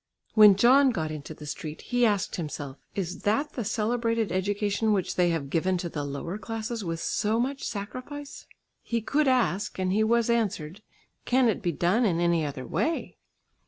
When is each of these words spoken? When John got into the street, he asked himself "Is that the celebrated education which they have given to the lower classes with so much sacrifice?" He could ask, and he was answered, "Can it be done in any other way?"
When 0.33 0.55
John 0.55 0.89
got 0.89 1.11
into 1.11 1.35
the 1.35 1.45
street, 1.45 1.81
he 1.81 2.07
asked 2.07 2.37
himself 2.37 2.77
"Is 2.95 3.21
that 3.21 3.51
the 3.51 3.63
celebrated 3.63 4.31
education 4.31 4.93
which 4.93 5.15
they 5.15 5.29
have 5.29 5.51
given 5.51 5.77
to 5.77 5.89
the 5.89 6.03
lower 6.03 6.39
classes 6.39 6.83
with 6.83 6.99
so 6.99 7.39
much 7.39 7.61
sacrifice?" 7.63 8.47
He 8.81 8.99
could 9.01 9.27
ask, 9.27 9.77
and 9.77 9.93
he 9.93 10.03
was 10.03 10.27
answered, 10.27 10.81
"Can 11.25 11.47
it 11.47 11.61
be 11.61 11.71
done 11.71 12.03
in 12.03 12.19
any 12.19 12.43
other 12.43 12.65
way?" 12.65 13.19